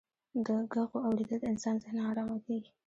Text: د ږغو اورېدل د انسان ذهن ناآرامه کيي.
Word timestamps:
د 0.45 0.47
ږغو 0.73 0.97
اورېدل 1.07 1.39
د 1.41 1.45
انسان 1.51 1.75
ذهن 1.83 1.95
ناآرامه 1.99 2.37
کيي. 2.45 2.67